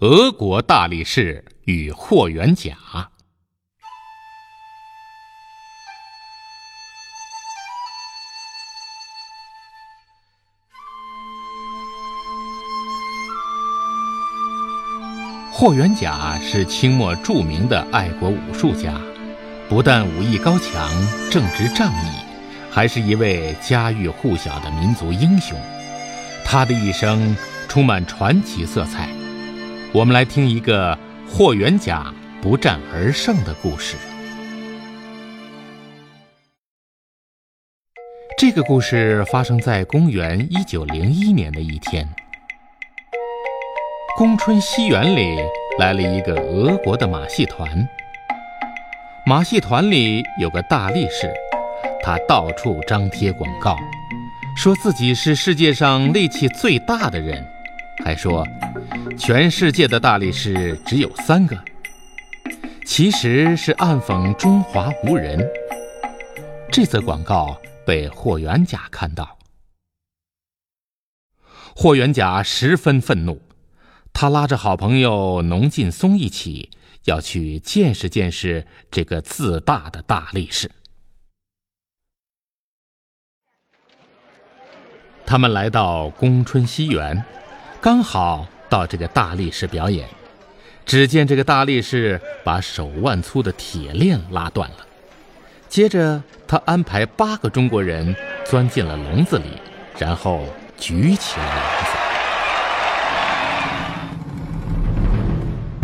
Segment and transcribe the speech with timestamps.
[0.00, 2.76] 俄国大力士与霍元甲。
[15.50, 18.94] 霍元甲是清末著名的爱国武术家，
[19.68, 20.88] 不但武艺高强、
[21.28, 22.20] 正直仗义，
[22.70, 25.60] 还是一位家喻户晓的民族英雄。
[26.44, 27.36] 他的一生
[27.66, 29.17] 充满传奇色彩。
[29.98, 30.96] 我们来听一个
[31.28, 33.96] 霍元甲不战而胜的故事。
[38.38, 42.08] 这个故事发生在公元一九零一年的一天。
[44.16, 45.36] 宫春西园里
[45.80, 47.68] 来了一个俄国的马戏团。
[49.26, 51.28] 马戏团里有个大力士，
[52.04, 53.76] 他到处张贴广告，
[54.56, 57.44] 说自己是世界上力气最大的人，
[58.04, 58.46] 还说
[59.16, 61.56] 全世界的大力士只有三个。
[62.84, 65.38] 其实是暗讽中华无人。
[66.70, 69.38] 这则广告被霍元甲看到，
[71.76, 73.40] 霍元甲十分愤怒。
[74.12, 76.70] 他拉着好朋友农劲松一起，
[77.04, 80.70] 要去见识见识这个自大的大力士。
[85.24, 87.22] 他们来到宫春西园，
[87.80, 90.08] 刚好到这个大力士表演。
[90.84, 94.76] 只见这个大力士把手腕粗的铁链拉断了，
[95.68, 98.16] 接着他安排八个中国人
[98.46, 99.44] 钻进了笼子里，
[99.98, 100.46] 然后
[100.78, 101.90] 举起了笼子。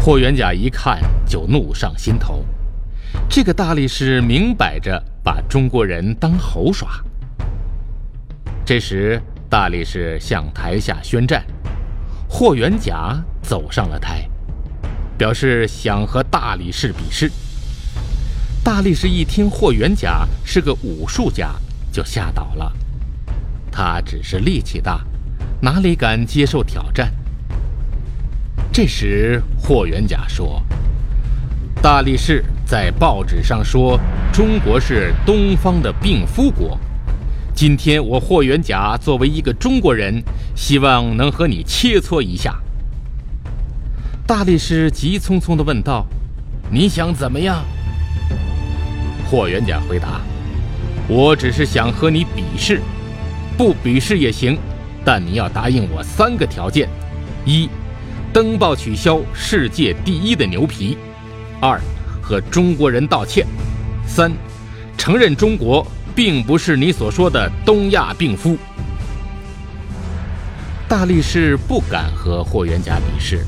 [0.00, 2.44] 霍元甲一看就怒上心头，
[3.28, 7.00] 这个大力士明摆着把中国人当猴耍。
[8.64, 11.44] 这时，大力士向台下宣战，
[12.34, 14.26] 霍元甲走上了台，
[15.18, 17.30] 表示想和大力士比试。
[18.64, 21.54] 大力士一听霍元甲是个武术家，
[21.92, 22.72] 就吓倒了。
[23.70, 25.04] 他只是力气大，
[25.60, 27.12] 哪里敢接受挑战？
[28.72, 30.64] 这时，霍元甲说
[31.82, 34.00] ：“大力士在报纸上说
[34.32, 36.80] 中国是东方的病夫国。
[37.62, 40.20] 今天我霍元甲作为一个中国人，
[40.56, 42.60] 希望能和你切磋一下。”
[44.26, 46.04] 大力士急匆匆地问道
[46.68, 47.62] ：“你想怎么样？”
[49.30, 50.20] 霍元甲回答
[51.06, 52.80] ：“我只是想和你比试，
[53.56, 54.58] 不比试也行，
[55.04, 56.88] 但你要答应我三个条件：
[57.44, 57.70] 一。”
[58.34, 60.98] 登报取消世界第一的牛皮，
[61.60, 61.80] 二
[62.20, 63.46] 和中国人道歉，
[64.04, 64.32] 三
[64.98, 68.56] 承认中国并不是你所说的东亚病夫。
[70.88, 73.46] 大力士不敢和霍元甲比试，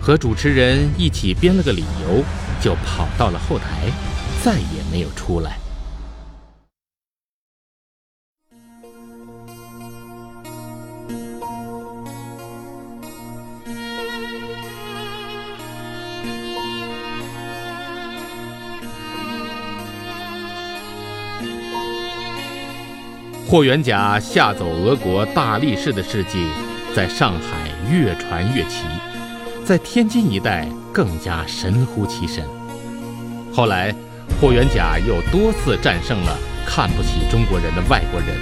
[0.00, 2.24] 和主持人一起编了个理由，
[2.60, 3.90] 就跑到了后台，
[4.44, 5.63] 再也没有出来。
[23.54, 26.44] 霍元甲吓走俄国大力士的事迹，
[26.92, 28.82] 在上海越传越奇，
[29.64, 32.42] 在天津一带更加神乎其神。
[33.54, 33.94] 后来，
[34.40, 38.36] 霍元甲又多次战胜了看不起中国人的外国人，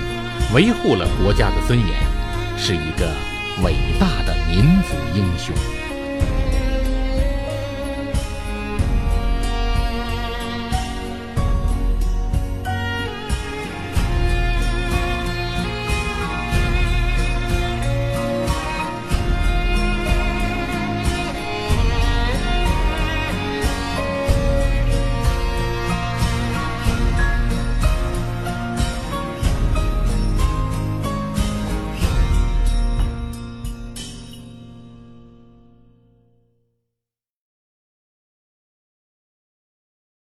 [0.55, 1.89] 维护了国家的尊严，
[2.57, 3.07] 是一个
[3.63, 5.55] 伟大的民族英雄。